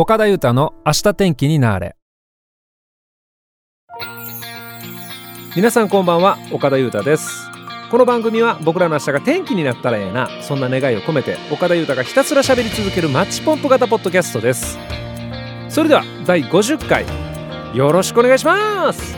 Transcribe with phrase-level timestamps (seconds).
[0.00, 1.96] 岡田裕太の明日天気になれ。
[5.56, 7.50] 皆さんこんばんは岡田裕太です。
[7.90, 14.78] この番組は僕らの明日が天気になったらええなそんな願いを込めて岡田裕太がひたすら喋り続けるマッチポンプ型ポッドキャストです。
[15.68, 17.04] それでは第50回
[17.76, 19.17] よろしくお願いします。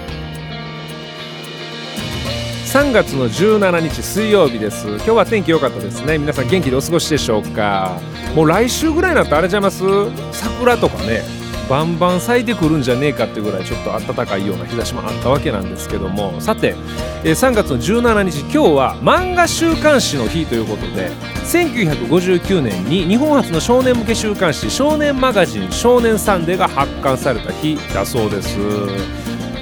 [2.71, 4.87] 3月の17日水曜日です。
[4.87, 6.19] 今日は天気良かったですね。
[6.19, 7.99] 皆さん元気でお過ごしでしょうか？
[8.37, 9.83] もう来週ぐらいになってあれちゃいます？
[10.31, 11.23] 桜とかね
[11.69, 16.41] バンバン咲いてくるんじゃねえかっていうぐらいちょっと暖かいような日差しもあったわけなんですけども。
[16.41, 16.77] さて
[17.25, 21.11] 3月の17日今日は漫画週刊誌の日ということで
[21.47, 28.57] 1959年に日本初の少年向け週刊誌少年マガジン少年サンデーが発刊された日だそうです。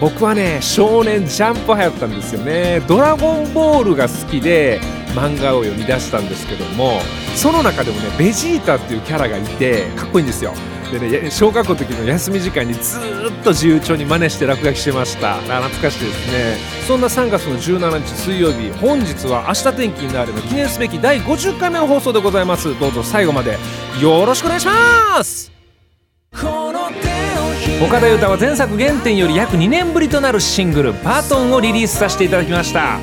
[0.01, 2.80] 僕はね少年ジャンプ派やったんですよね。
[2.87, 4.80] ドラゴンボールが好きで
[5.15, 7.01] 漫画を読み出したんですけども
[7.34, 10.53] その中でもねベジータっていうキャラがいてかっこいいんですよ。
[10.92, 13.03] でね小学校の時の休み時間にずっ
[13.45, 15.34] と自由帳に真似して落書きしてました。
[15.34, 16.56] 懐かしいですね。
[16.87, 22.78] そんな3月の17日水曜日本日は明日天気になるの記念すべき第50回目の放送でございます。
[22.78, 23.59] どうぞ最後まで
[24.00, 25.58] よろしくお願いします
[27.81, 32.98] 岡田裕太は前作原点より約2年ぶりとなるシングル「バトン」をリリースさせていただきました。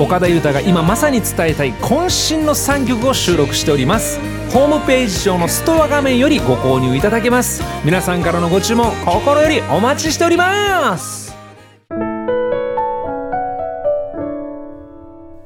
[0.00, 4.18] 岡田裕太が今まさに伝えたい渾身の3曲を収録しております。
[4.52, 7.62] ホームページ上のストア画面よりご購入いただけます。
[7.84, 11.32] 皆さんからのご注文心よりお待ちしております。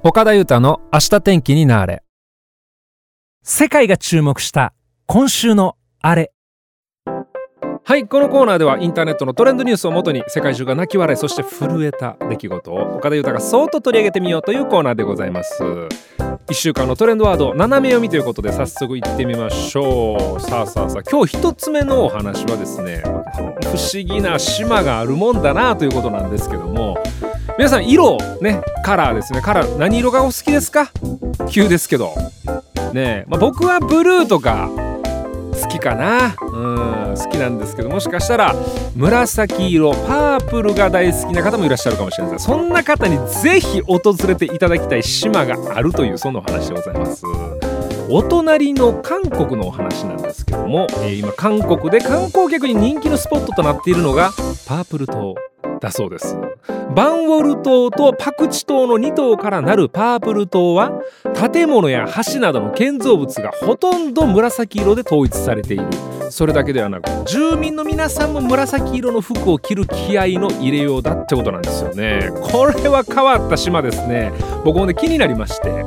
[0.02, 2.02] 岡田裕太の明日天気になれ。
[3.42, 4.72] 世界が注目した
[5.06, 6.32] 今週のあれ。
[7.82, 15.60] はいこのコーナーではインターネットのトレンドニュースをもとに世界中が泣き笑いそして震えた出来事を岡田裕太がそーっと取り上げてみようというコーナーでございます。
[15.62, 20.40] 1週間のトレンドワード斜め読みということで早速いってみましょう。
[20.40, 23.08] さあさあさあ今日一つ目のお話はですね不
[23.76, 26.96] 思議な島があるもんだなということなんですけども
[27.58, 29.40] 皆さん色ねカラーですね。
[29.40, 30.92] カラー何色がお好きですか？
[31.50, 32.14] 急ですけど。
[32.92, 34.68] ねまあ、僕はブルーとか
[35.80, 36.34] かな。
[36.40, 38.54] うん好きなんですけどもしかしたら
[38.94, 42.38] 紫色パープルが大好きな方もいらっしゃるかもしれません。
[42.38, 47.24] そんな方にぜひ訪れていただきたい島があるというそんなお話でございます。
[48.12, 54.30] お隣の韓国のお話なんですけども、えー、今韓国で観光客に人気のスポットとなっているのが
[54.66, 55.36] パープル島
[55.80, 56.36] だそうです。
[56.94, 61.02] バンウォル島とパクチ島の2島からなるパープル島は
[61.52, 65.84] 建物や橋などの建造物がほとんど紫色で統一されている。
[66.30, 72.30] それだけではなく住民の皆さんも紫色の服を着る気合の入れようだってことなんですよね。
[72.52, 74.32] これは変わった島ですね。
[74.64, 75.84] 僕もね気になりまして。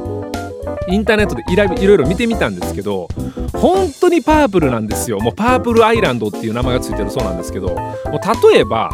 [0.90, 1.56] インターネットでい
[1.88, 3.08] ろいろ見てみたんですけど
[3.53, 5.19] 本当にパープルなんですよ。
[5.19, 7.69] もうパープルアイランドっていう名前がついてるそうなんですけど。
[7.69, 8.91] もう例えば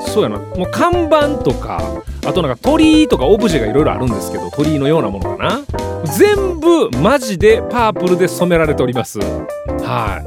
[0.00, 0.38] そうやな。
[0.38, 1.82] もう看板とか
[2.24, 5.60] あとなんか鳥居とかオブジェがいろいろあるんですけど鳥居のようなものかな。
[6.04, 9.18] 全部マジでパープルで染められております。
[9.18, 10.22] は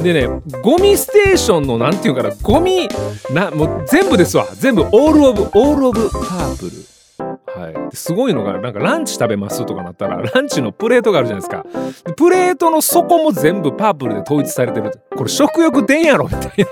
[0.00, 0.04] い。
[0.04, 0.28] でね
[0.62, 2.88] ゴミステーションのなんていうかなゴミ
[3.32, 4.46] なもう全部ですわ。
[4.54, 6.72] 全部 all of all of purple
[7.60, 11.66] はい、すごいのがなんかランチ食べますとかなったらランチのプレートがあるじゃないですか。
[12.16, 16.66] プレートの底も全部パープルで統一されてるこれ食欲出んやろみたい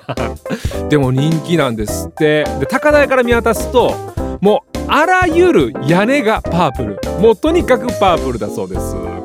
[0.80, 0.88] な。
[0.88, 2.44] でも人気なんですって。
[2.58, 3.94] で高台から見渡すと
[4.40, 7.20] もうあらゆる屋根がパープル。
[7.20, 9.17] もうとにかくパープルだそうです。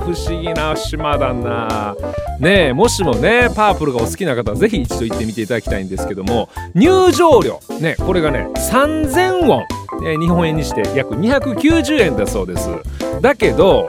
[0.00, 1.96] 不思議な島だな。
[2.40, 9.66] ねえもしもねパープルがお好きな方は是非一度行ってみていただきたいんですけども入場料ねこれがね3000ウォン。
[10.04, 12.68] え、日本円にして約290円だそうです。
[13.20, 13.88] だけど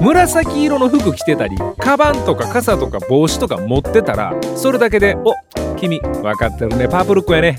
[0.00, 5.34] 紫色の服着てたりカバンとか傘とか帽子とか持ってたらそれだけで「お
[5.76, 7.58] 君分かってるねパープルっ子やね」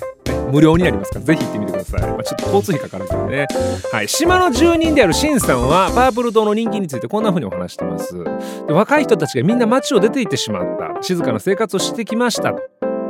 [0.51, 3.47] 無料になりますからぜひ行ってみてください、まあ、ちょっと交通費かかるけどね。
[3.91, 4.07] はい。
[4.07, 8.23] 島の住人であるシンさんはパープル島の人気についてこんな風にお話してます。
[8.67, 10.87] で若い人たちがみんな街を出て行ってしまった。
[11.01, 12.55] 静かな生活をしてきました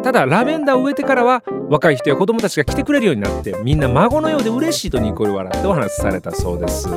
[0.03, 6.87] ただラベンダーを植えてからは若い人や子供たちが来てくれるようになってみんな孫のようで嬉しいとニコリ笑ってお話しされたそうです。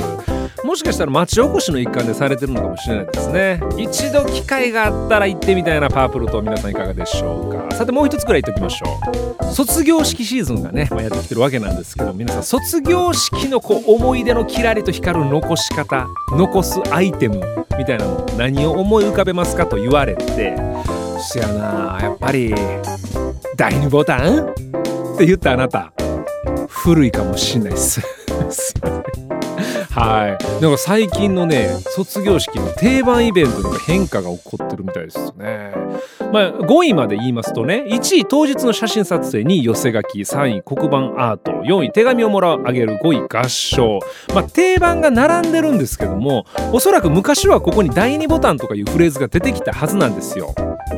[0.65, 3.61] もしかしたら町おこしの一環でされてるのかもしれないですね。
[3.79, 7.75] 一度機会があったら行ってみたいなパープルと皆さんいかがでしょうか。
[7.75, 8.87] さてもう一つくらい言っておきましょ
[9.43, 9.45] う。
[9.53, 17.43] 卒業式シーズンがね、まあ、やってきてるわけなんですけど皆さん卒業式のこう思い出のキラリと光る残し方残すアイテム
[17.79, 20.55] みたいなの何を思い浮かべますかと言われて
[21.19, 22.55] そやなやっぱり
[23.57, 24.51] 第2ボタン？
[24.51, 24.55] っ
[25.19, 25.93] て言ったあなた
[26.69, 28.01] 古いかもしんないっす。
[30.01, 30.63] はい。
[30.63, 35.75] なんか最近のね卒業式の定番イベントにも変化が起こってるみたいですよね。
[36.33, 44.01] まあ5位まで言いますとね1位当日の写真撮影2位寄せ書き3位黒板アート4位手紙をもらうあげる5位合唱。
[44.35, 50.55] まあ定番が並んでるんですけどもおそらく昔はここに第2ボタンとかいうフレーズが出てきたはずなんですよ。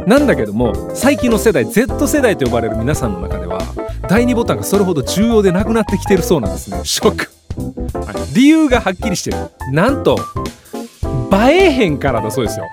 [0.07, 3.61] なんだけども最近の世代 Z 世代と呼ばれる皆さんの中では
[4.09, 6.81] 第2ボタンがそれほど重要でなくなってきてるそうなんですね。
[6.85, 7.31] ショック、
[7.95, 9.37] はい、理由がはっきりしてる。
[9.71, 10.19] なんと
[11.33, 12.67] 映えへんからだそうですよ。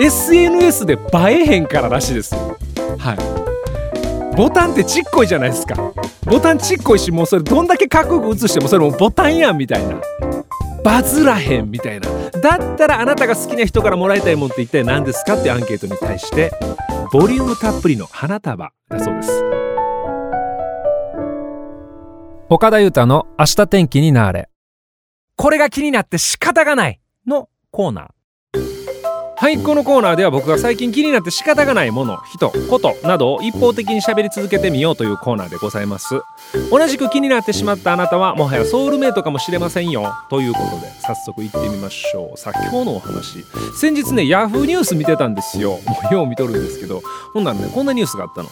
[0.00, 0.98] SNS で映
[1.30, 2.34] えへんかららしいです。
[2.34, 4.36] はい。
[4.36, 5.76] ボタンってちっこいじゃないですか。
[6.26, 10.00] ボタンちっこいしもうそれどんだけかっこよく映してもそれもボタンやんみたいな。
[10.82, 12.08] バズらへんみたいな。
[12.40, 16.52] だったらあなたが好きな人からもらいたいもんって一体何ですかってアンケートに対して
[17.12, 19.44] ボリュームたっぷりの花束だそうです。
[22.50, 24.48] 岡田裕太の明日天気になれ。
[25.36, 28.08] これが気になって仕方がないのコーナー。
[29.36, 36.20] はいこのコーナーでは僕が最近気になって仕方がないもの人ことなどを一方的に喋り続けてみようというコーナーでございます。
[36.70, 40.14] 同じく気になってしまったあなたはもはやソウルメイトかもしれませんよ。
[40.30, 42.38] ということで早速行ってみましょう。
[42.38, 43.44] さあ今日のお話。
[43.78, 45.72] 先日ねヤフーニュース見てたんですよ。
[45.84, 47.02] もうよう見とるんですけど。
[47.34, 48.48] ほんならねこんなニュースがあったの。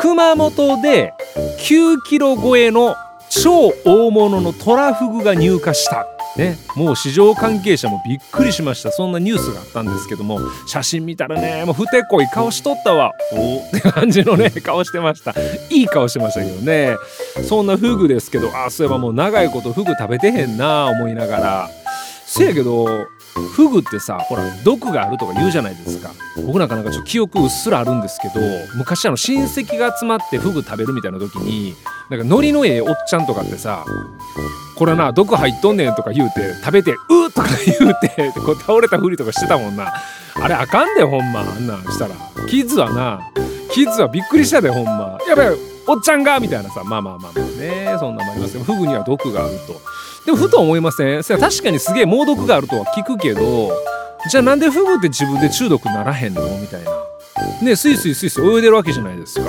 [0.00, 1.12] 熊本で
[1.60, 2.96] 9キロ超えの
[3.28, 6.06] 超大物のトラフグが入荷した。
[6.36, 8.92] ね、もう市場関係者もびっくりしました。
[8.92, 10.38] そんなニュースがあったんですけども。
[10.66, 13.12] 写真見たらねもうふてこい顔しとったわ。
[13.32, 13.58] お。
[13.60, 15.34] って感じのね顔してました。
[15.70, 16.96] いい顔してましたけどね。
[17.42, 21.70] そんなフグですけどあそういえばもう長いことフグ食べてへんな思いながら。
[22.26, 22.86] せやけど
[23.54, 26.10] フグってさほら毒があるとか言うじゃないですか。
[26.44, 28.34] 僕なんかなんかちょっと記憶うっすらあるんですけど
[28.76, 31.74] 昔あの親戚が集まってフグ食べるみたいな時に
[32.10, 33.84] なんかノリのええおっちゃんとかってさ
[34.76, 37.48] これな毒入っとんねんとか言うて食べて「うっ!」とか
[37.78, 39.92] 言うてこう倒れたふりとかしてたもんな。
[40.38, 41.40] あれあかんでほんま。
[41.40, 42.14] あんなんしたら。
[42.48, 43.20] キッズはな。
[43.72, 45.18] キッズはびっくりしたでほんま。
[45.26, 45.48] やばい
[45.86, 46.82] おっちゃんがみたいなさ。
[46.84, 47.96] まあまあまあまあね。
[47.98, 49.80] そんなもありますけどフグには毒があると。
[50.26, 51.22] でもふと思いません？
[51.22, 53.70] 確かにすげえ猛毒があるとは聞くけど
[54.28, 56.42] じゃあなんでフグって自分で中毒ならへんの？
[56.58, 56.90] みたいな。
[57.62, 59.48] ねスイスイスイスイ泳いでるわけじゃないですか。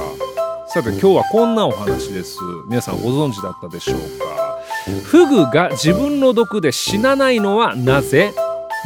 [0.68, 2.38] さて今日はこんなお話です。
[2.68, 4.59] 皆さんご存知だったでしょうか？
[5.03, 8.33] フグが自分の毒で死なないのはなぜ？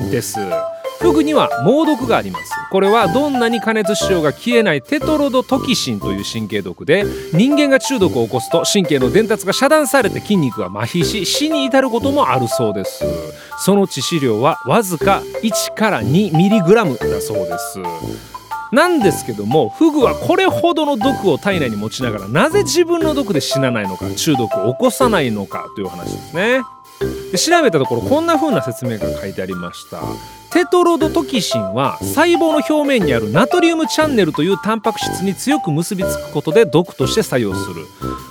[0.09, 0.39] です
[1.01, 2.51] フグには猛毒があります。
[2.69, 7.03] これはどんなに加熱しようが消えないテトロドトキシンという神経毒で
[7.33, 13.03] 人間が中毒を起こすと神経の伝達が遮断されて筋肉が麻痺し死に至ることもあるそうです。
[13.57, 17.79] その致死量はわずか1から 2mg だそうです。
[18.71, 26.61] なんですけどもフグはこれほどの毒を体内に持ちながらなぜ自分の毒で死なないのか中毒を起こさないのかという話ですね。
[27.31, 30.01] で調べたところこんな風な説明が書いてありました。
[30.51, 37.85] テトロドトキシンは細胞の表面にあるナトリウムチャンネルというタンパク質に強く結びつくことで毒として作用する。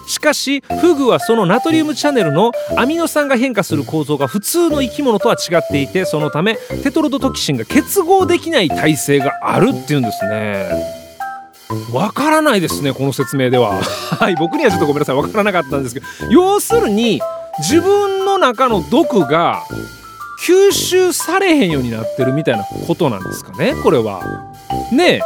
[0.07, 10.69] しかしフグはそのナトリウムチャンネルのアミノ酸が変化する構造が普通の生き物とは違っていてそのためテトロドトキシンが結合できない体制があるっていうんですね。
[11.93, 13.81] わからないですねこの説明では。
[13.81, 16.07] はい僕にはちょっとごめんなさいわからなかったんですけど。
[16.31, 17.23] 要するに
[17.59, 19.63] 自分の中の毒が
[20.47, 24.23] 吸収されへんようになってるみたいなことなんですかねこれは。
[24.93, 25.21] ねえ。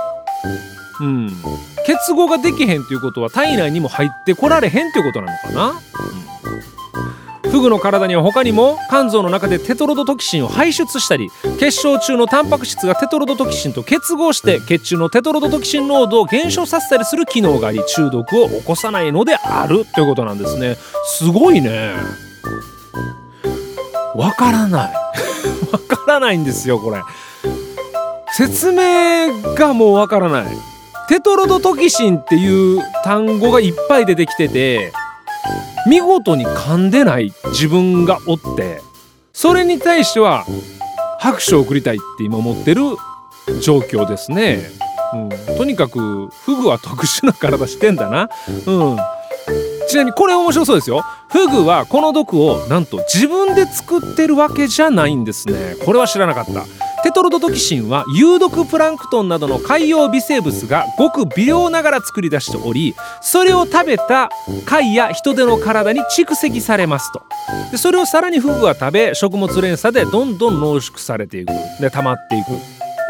[1.01, 1.29] うん。
[1.87, 5.77] 結合ができへんということは体内にも入ってこられへんということなのかな、うん、
[7.55, 11.31] フグの体には他にも肝臓の中でテトロドトキシンを排出したり
[11.61, 20.75] 血小中のタンパク質がテトロドトキシンと結合して血中のテトロドトキシン濃度を減少させたりする機能があり中毒を起こさないのであるっていうことなんですね。
[21.05, 21.93] すごいね。
[24.17, 24.93] わからない。
[25.71, 27.03] わからないんですよこれ。
[28.33, 30.47] 説明がもうわからない。
[31.09, 34.93] テトロドトキシンっていう単語がいっぱい出てきてて
[35.87, 38.81] 見事に噛んでない自分がおって
[39.33, 40.45] それに対しては
[41.19, 42.83] 拍手を送りたいって今思ってる
[43.63, 44.63] 状況ですね、
[45.13, 48.29] うん、とにかくフグは特殊な体してんだな。
[48.67, 48.97] うん。
[49.87, 51.05] ちなみにこれ面白そうですよ。
[51.29, 55.77] フグはこの毒をなんと自分で作ってるわけじゃないんですね。
[55.85, 56.65] これは知らなかった。
[57.05, 64.31] テトロドトキシンは有毒プランクトンなどの海洋微生物がごく微量ながら作り出しておりそれを食べた
[64.65, 67.23] 貝や人手の体に蓄積されますと。
[67.71, 72.49] でそれをさらにフグは食べ食物連鎖でどんどん濃縮されていくで溜まっていく。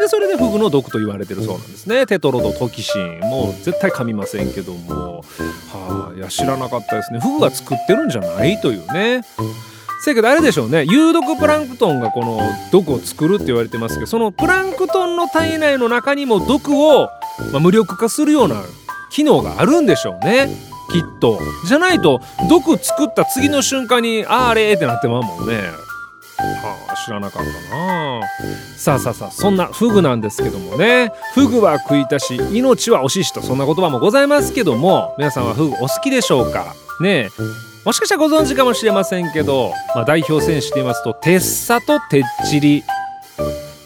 [0.01, 2.05] でそれでフグの毒と言われてるそうなんですね。
[2.05, 3.21] テトロドトキシン。
[3.21, 5.23] もう絶対噛みませんけども。
[5.71, 7.21] はあいや知らなかったですね。
[7.21, 8.59] フグが作ってるんじゃない？
[8.59, 9.21] というね。
[10.05, 10.85] せやけどあれでしょうね。
[10.85, 12.39] 有毒プランクトンがこの
[12.71, 17.09] 毒を作るって言われてますけどそのプランクトンの体内の中にも毒を、
[17.51, 18.63] まあ、無力化するような
[19.11, 20.47] 機能があるんでしょうね。
[20.91, 21.39] きっと。
[21.65, 25.55] じゃないと毒作った次の瞬間にあれってなってまうもんね。
[25.57, 28.21] はあ知らなかったな。
[28.77, 31.11] さあさあさあそんなフグなんですけどもね。
[31.33, 36.75] フグは食いたし命は惜ししとそんな言葉もございますけども皆さんはフグお好きでしょうか？
[36.99, 37.74] ねえ。
[37.85, 42.83] もしかしたらご存知かもしれませんけど、まあ、代表選手で言いますとテッサとテッチリ。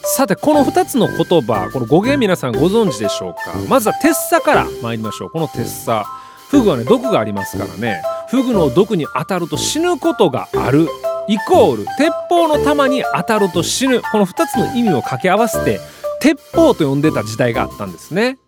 [0.02, 3.58] さてこの2つの言葉この語源皆さんご存知でしょうか？
[3.68, 5.30] まずはテッサから参りましょう。
[5.30, 6.06] このテッサ。
[6.48, 8.02] フグはね毒がありますからね。
[8.30, 10.88] フグの毒に当たると死ぬことがある。
[11.28, 14.00] イコール鉄砲の弾に当たると死ぬ。
[14.00, 15.78] この2つの意味を掛け合わせて
[16.20, 18.38] 鉄砲と呼んでた時代があったんですね。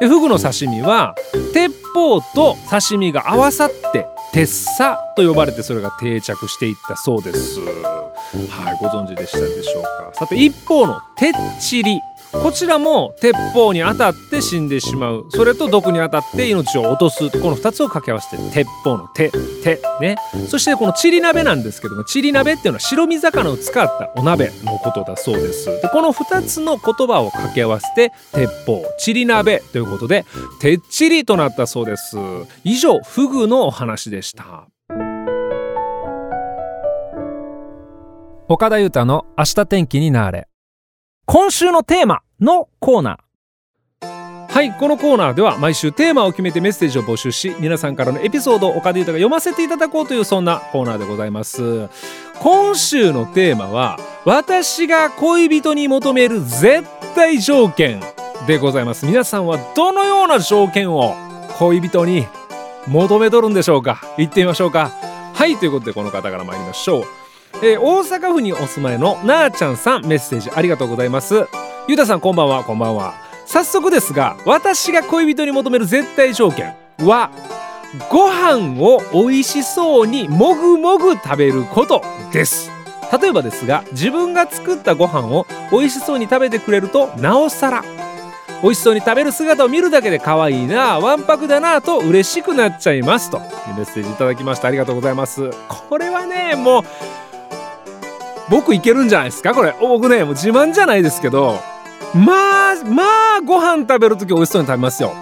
[0.00, 1.14] でフグの刺身は
[1.52, 7.60] 鉄砲と刺身が合わさって鉄砂と呼ばれてそれが定着していったそうです。
[7.60, 10.10] はいご存知でしたでしょうか。
[10.14, 11.98] さて一方のてっちり
[12.32, 15.26] こちらも鉄砲に当たって死んでしまう。
[15.30, 17.30] それと毒に当たって命を落とす。
[17.30, 19.30] この2つを掛け合わせて鉄砲の手
[19.62, 20.16] 手ね。
[20.48, 25.66] そしてこのチリ鍋なんですけどもチリ鍋っていうのは白身魚を使ったお鍋のことだそうです。
[25.66, 28.84] でこの2つの言葉を掛け合わせて鉄砲。
[28.98, 30.24] チリ鍋ということで
[30.60, 32.16] 鉄チリとなったそうです。
[32.64, 34.68] 以上フグのお話でした。
[38.48, 40.48] 岡田裕太の明日天気になれ。
[41.32, 44.52] 今週のテーマのコーナー。
[44.52, 51.88] はいこのコーナーでは毎週テーマを決めてメッセージを募集し皆さんからのエピソードを岡田裕太が読ませていただこうというそんなコーナーでございます。
[52.40, 56.82] 今週のテーマは私が恋人に求める絶
[57.14, 58.00] 対条件
[58.48, 59.06] でございます。
[59.06, 61.14] 皆さんはどのような条件を
[61.60, 62.26] 恋人に
[62.88, 64.00] 求めとるんでしょうか？
[64.18, 64.90] 行ってみましょうか。
[65.32, 67.19] はいということでこの方から参りましょう。
[67.56, 71.46] えー、大阪府にお住まいのなあちゃんさんメッセージありがとうございます。
[71.88, 72.64] ゆうたさんこんばんは。
[72.64, 73.14] こんばんは。
[73.46, 77.30] 早速ですが私が恋人に求める絶対条件は
[78.08, 82.02] ご飯を美味しそうにもぐもぐ食べること
[82.32, 82.70] です。
[83.20, 87.84] 例えばですが自分が作ったご飯を美味しそうに食べてくれるとなおさら
[88.62, 93.42] 美味しそうに食べる姿を見るだけで可愛いなわんぱくだなと嬉しくなっちゃいますという
[93.76, 94.68] メッセージいただきました。
[94.68, 95.50] ありがとうございます。
[95.88, 96.84] これはねもう
[98.50, 99.54] 僕いけるんじゃないですか？
[99.54, 99.74] これ。
[99.80, 101.58] 僕ねもう自慢じゃないですけど
[102.14, 103.02] まあま
[103.36, 105.12] あご飯食べる時美味しそうに食べますよ。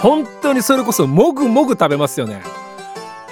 [0.00, 2.42] 本当にそれこそもぐもぐ食べますよね。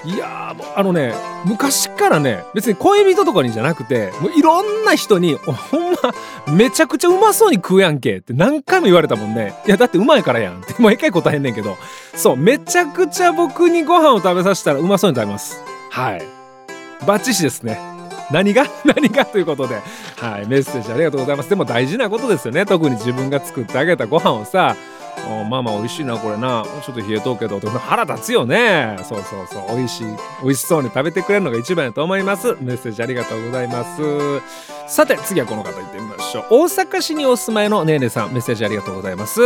[0.04, 1.12] いやもうあのね
[1.44, 9.54] 昔からね別に恋人とかにじゃなくてもういろんな人に ほんまめちゃくちゃうまそうに食うやんけって何回も言われたもんね。
[9.66, 11.76] いやだってうまいからやんって毎回答えんねんけど。
[12.14, 15.60] そうめちゃくちゃ僕にご飯を食べさせたらうまそうに食べます。
[15.90, 16.22] はい。
[17.06, 17.78] バッチシですね。
[18.30, 18.66] 何が？
[18.84, 19.24] 何が？
[19.26, 19.80] ということで、
[20.16, 21.50] はい、メッセージありがとうございます。
[21.50, 22.66] でも大事なことですよね。
[22.66, 24.76] 特に自分が作ってあげたご飯をさ、
[25.48, 26.64] まあまあ美味しいなこれな。
[26.84, 28.96] ちょっと冷えとうけど腹立つよね。
[29.04, 29.76] そうそうそう。
[29.76, 30.06] 美味しい
[30.42, 32.56] 美味しそうに食べてくれるのが一番やと思います。
[32.60, 34.40] メッセージありがとうございます。
[34.86, 36.44] さて次はこの方行ってみましょう。
[36.50, 39.40] 大阪市にお住まいのねえねさんメッセージありがとうございます。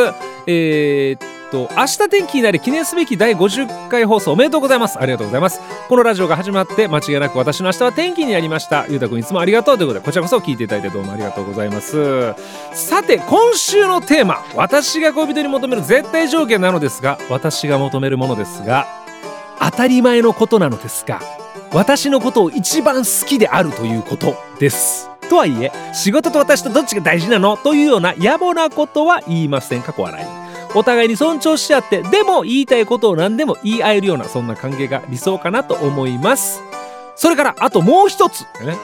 [0.47, 4.99] えー、っと明日天気になり記念すべき第50回放送おめでとうございます。
[4.99, 5.61] ありがとうございます。
[5.89, 8.87] このラジオが始まって間違いなく私の明日は天気になりました。
[8.89, 12.35] ゆうたくんいつもありがとうということでこちらこそ聞いていただいてどうもありがとうございます。
[12.73, 18.87] さて今週のテーマ私が恋人に求める絶対条件なのですが私が求めるものですが
[19.61, 21.21] 当たり前のことなのですが
[21.73, 25.11] 私のことを一番好きであるということです。
[25.29, 29.83] とはいえ仕事と私とどっちが大事なのというような野暮なことは言いません。
[29.83, 30.27] 過去笑い。
[30.77, 36.63] お互いに尊重し合ってでも言いたいことを何でも言い合えるようなそんな関係が理想かなと思います。
[37.17, 38.77] それからあともう一つ、ね、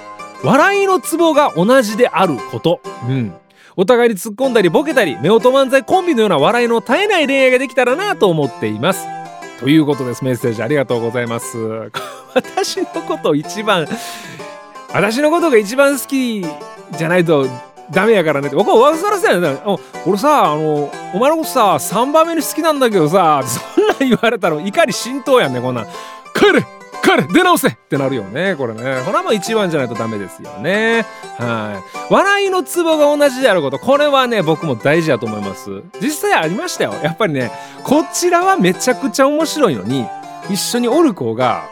[0.43, 2.81] 笑いのツボが同じであること。
[3.09, 3.35] うん。
[3.81, 9.07] お互いに突っ込んだりボケたり夫婦漫才コンビのような笑いの絶えない恋愛ができたらなと思っています。
[9.59, 10.23] ということです。
[10.23, 11.57] メッセージありがとうございます。
[12.35, 13.89] 私のこと一番
[14.93, 17.47] 私のことが一番好きじゃないと
[17.91, 18.57] ダメやからねって。
[18.57, 19.59] 僕はわざらせやね
[20.05, 25.87] 俺さあのお前のことさ3番目に好きなんだけどさそんなん言われたら怒り浸透やんねこんなん。
[26.35, 27.69] 帰れ帰れ出直せ。
[27.69, 28.55] ってなるよね。
[28.57, 29.01] これね。
[29.01, 31.07] ほらもう一番じゃないとダメですよね。
[31.39, 32.13] はい。
[32.13, 33.79] 笑いのツボが同じであること。
[33.79, 35.83] これはね僕も大事だと思います。
[36.01, 36.95] 実際ありましたよ。
[37.03, 37.51] やっぱりね
[37.85, 40.07] こちらはめちゃくちゃ面白いのに
[40.51, 41.65] 一緒におる子が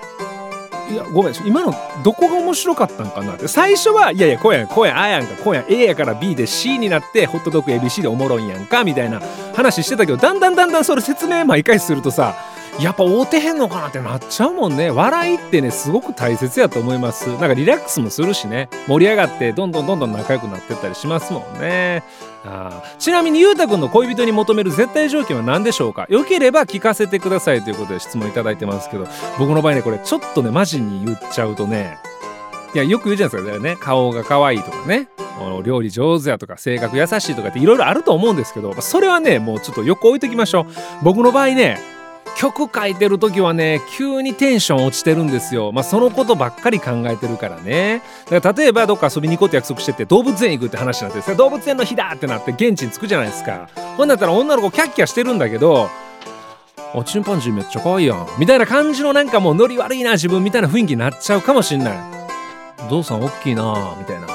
[0.91, 3.47] いやごめん今のどこが面白かったんかなって。
[3.47, 9.21] 最初はいやいやこうやんこうやんあやんかこうやん A やから B で C になってホットドッグ ABC でおもろいんやんかみたいな
[9.55, 12.35] 話してたけどだんだんだんだんそれ説明毎回するとさ
[12.81, 14.91] やっぱ会うてへんのかなってなっちゃうもんね。
[14.91, 17.29] 笑いってねすごく大切やと思います。
[17.29, 18.69] なんかリラックスもするしね。
[18.87, 22.05] 盛り上がってどんどんどんどん仲良くなってったりしますもんね。
[22.45, 26.07] あちなみにゆうたくんの恋人に求める絶対条件は何でしょうか？
[26.09, 29.09] よければ聞かせてくださいということで質問いただいてますけど
[29.39, 31.99] 僕の場合ねこれちょっとねマジに言っちゃうとね
[32.75, 35.09] いやよく言うじゃないですかだよね顔が可愛いとかね
[35.65, 40.67] 料理上手やとか性格優しいとかっていろいろあると思うんですけどそれはねもうちょっとよく置いときましょう。
[41.03, 41.98] 僕の場合ね
[42.39, 45.73] 曲書いてる時はね急にテンション落ちてるんですよ。
[45.73, 48.01] まあそのことばっかり考えてるからね。
[48.31, 53.69] だから例えばどっか遊びに行こうって約束してて動物園行くって話になって動物園の日だってなって現地に着くじゃないですか。
[53.97, 55.91] ほんだったら女の子キャッキャしてるんだけど
[56.95, 61.99] あチンパンジーめっちゃ可愛いやんみたいな感じのなんかもうノリ悪いな自分みたいな雰囲気になっちゃうかもしんない
[62.89, 64.29] ゾウさん大きいなみたいな。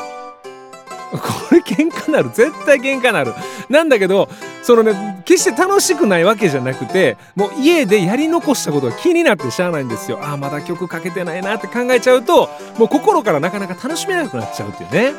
[1.13, 1.19] こ
[1.51, 2.31] れ喧嘩なる。
[2.33, 3.33] 絶対喧嘩なる。
[3.69, 4.27] なんだけど
[4.63, 10.19] そのね決して楽しくないわけじゃなくてもう家でやり残したことが気になってしゃあないんですよ。
[10.21, 15.13] ああまだ曲かけてないなって考えちゃうともう心からなかなか楽しめなくなっちゃうっていうね、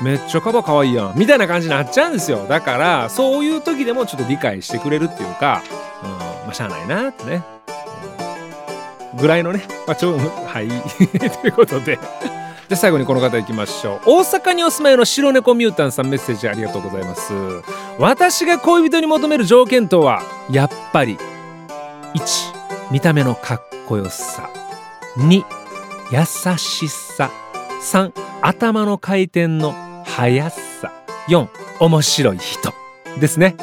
[0.00, 1.18] うん、めっちゃカバ可愛いやん。
[1.18, 2.46] みたいな感じになっちゃうんですよ。
[2.48, 5.62] だからそういう時でもちょっと理解してくれるっていうか、
[6.04, 7.42] うん、まあしゃあないなってね、
[9.14, 9.64] うん、ぐらいのね。
[9.86, 10.68] まあちょはい。
[11.42, 11.98] ということで。
[12.70, 14.00] で最後にこの方いきましょう。
[14.06, 17.32] 大阪にお住まいの白猫ミュータンさんメッセージありがとうございます。
[17.98, 21.18] 私が恋人に求める条件とはやっぱり
[22.14, 24.48] 1見た目のかっこよさ。
[25.16, 25.42] 2
[26.12, 27.32] 優しさ。
[27.82, 29.74] 3頭の回転の
[30.06, 30.92] 速さ。
[31.28, 31.48] 4
[31.80, 32.72] 面白い人。
[33.18, 33.56] ですね。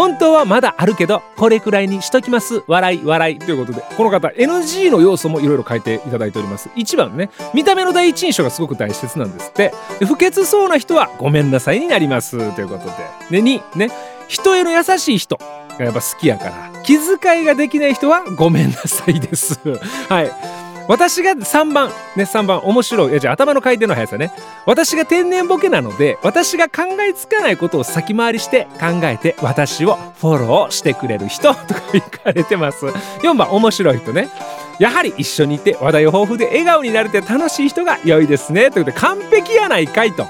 [0.00, 2.62] 本当はまだあるけどこれくらいにしときます。
[2.66, 3.38] 笑い笑い。
[3.38, 6.70] ということでこの方 NG の要素もいろいろ書いていただいております。
[6.70, 9.74] 1番ね見た目の第一印象がすごく大切なんですって。
[10.06, 12.38] 不潔そうな人はごめんなさいになります。
[12.54, 12.86] ということ
[13.28, 13.42] で。
[13.42, 13.90] で2ね
[14.26, 15.38] 人への優しい人。
[15.80, 16.70] がやっぱ好きやから。
[16.82, 19.60] 気遣いができない人はごめんなさいです。
[20.08, 20.59] はい。
[20.90, 24.32] 私が3番ね3番面白いいじゃあ頭の回転の速さね。
[24.66, 32.86] 私が天然ボケなので私が考えつかないことを先回りして考えて私をフォローしてくれる人 とか言かれてます。
[32.86, 34.30] 4番面白い人ね。
[34.80, 38.72] やはり一緒にいて話題豊富で笑顔になれて楽しい人が良いですね。
[38.72, 40.26] ということで完璧やないかいと。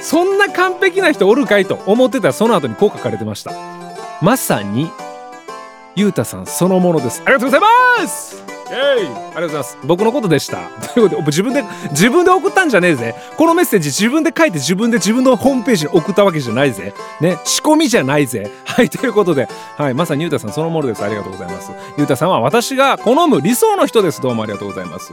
[0.00, 3.50] そんな完璧な人おるかいと思ってたらその後にこう書かれてました。
[4.22, 4.92] まさに
[5.96, 7.20] ゆうたさんそのものです。
[7.24, 9.78] ありがとうございますイエイありがとうございます。
[9.84, 10.68] 僕のことでした。
[10.94, 13.14] ということで自分で自分で送ったんじゃねえぜ。
[13.36, 16.92] このメッセージ自分で書いて自分で自分のホームページに送ったわけじゃないぜ。
[17.20, 18.50] ね仕込みじゃないぜ。
[18.64, 19.48] はいということで。
[19.76, 21.04] はいまさにゆうたさんそのものです。
[21.04, 21.72] ありがとうございます。
[21.96, 24.20] ゆうたさんは私が好む理想の人です。
[24.20, 25.12] どうもありがとうございます。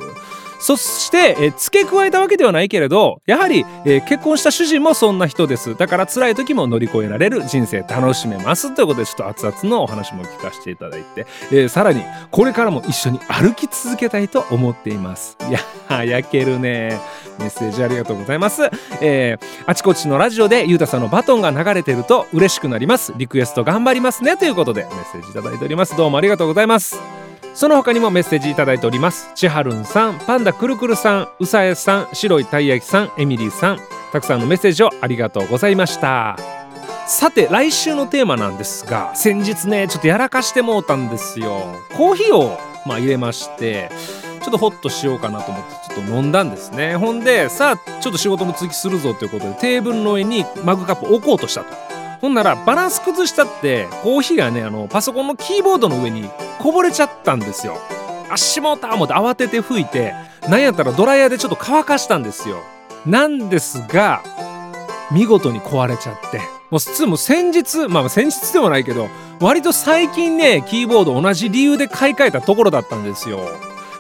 [0.60, 5.76] そしてえ付け加えたわけではないけれどやはり、え結婚した主人もそんな人です。
[5.76, 8.74] だから辛い時も乗り越えられる人生楽しめます。
[8.76, 15.38] ということでちょっと熱々のお話も聞かせていただいて、え、さらにこれからも一緒に歩き続けたいと思っています。
[15.50, 17.00] いや焼けるね。
[17.40, 18.64] メッセージありがとうございます、
[19.02, 23.14] えー、あちこちのラジオでゆうたさんのバトンが流れてると嬉しくなります。
[23.18, 24.38] リクエスト頑張りますね。
[24.38, 25.96] ということでメッセージいただいております。
[25.98, 27.25] どうもありがとうございます。
[27.56, 29.32] その他にもメッセージいただいております。
[29.34, 33.80] ちはるんさんパンダくるくるさんうさえさん白いたい焼きさんエミリーさん。
[34.12, 36.38] たくさんのメッセージをありがとうございました。
[37.08, 41.78] さて来週のテーマなんですが先日ねちょっとやらかしてもうたんですよ。
[41.96, 43.90] コーヒーをまあ入れまして
[44.42, 46.98] ちょっとホッとしようかなと思ってちょっと飲んだんですね。
[46.98, 51.74] ほんでさあちょっと仕事も続きするぞということでテーブルの上にマグカップ置こうとしたと。
[52.26, 57.78] ほんならバランス崩したってコーヒーがねあのパソコンのキーボードの上にこぼれちゃったんですよ。
[58.32, 60.16] 足元思って慌てて拭いて
[60.50, 62.64] なんやったらドライヤーでちょっと乾かしたんですよ。
[63.06, 64.24] なんですが
[65.12, 66.40] 見事に壊れちゃって。
[66.72, 69.08] もう普通も先日まあ先日でもないけど
[69.40, 73.52] 割と最近ねキーボード同じ理由で買い替えたところだったんですよ。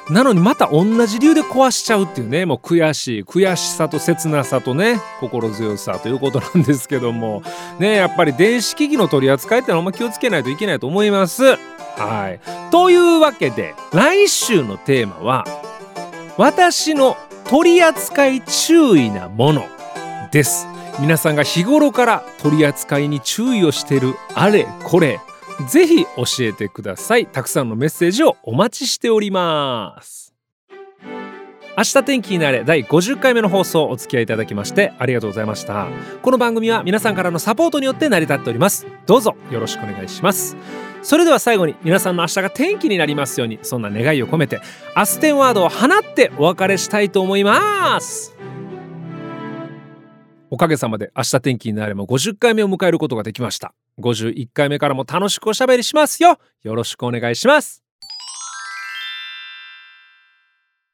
[0.09, 7.41] なのにまた同じ理由で壊しちゃうっていうねもう悔しい悔しさと切なさとね心強さということなんですけども。
[7.79, 11.43] ねやっぱり電子機器の取り扱いってのはあんま気をつけないといけないと思います。
[11.43, 12.39] はい。
[12.71, 15.45] というわけで来週のテーマは
[16.37, 17.17] 私の
[17.49, 19.67] 取り扱い注意なもの
[20.31, 20.67] です。
[20.99, 25.19] 皆さんが日頃から取り扱いに注意をしているあれこれ。
[25.69, 27.27] ぜひ教えてください。
[27.27, 30.33] たくさんのメッセージをお待ちしております。
[31.77, 35.87] 明日天気になれ第50回目の放送お付き合いいただきましてありがとうございました。
[36.21, 38.87] この番組は皆さんからのサポートによって成り立っております。
[39.05, 40.55] どうぞよろしくお願いします。
[41.01, 44.61] それでは最後に皆さんの明日が天気になりますようにそんな願いを込めて
[44.95, 48.35] アステンワードを放ってお別れしたいと思います。
[50.51, 53.73] おかげさまで明日天気になれば50回目を迎えることができました。
[53.99, 56.38] 51回目からも楽しくおしゃべりしますよ。
[56.63, 57.84] よろしくお願いします。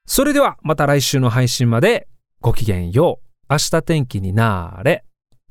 [0.05, 2.07] それではまた来週の配信まで
[2.41, 3.53] ごきげんよう。
[3.53, 5.03] 明日天気になーれ。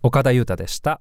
[0.03, 1.01] 岡田裕太でした。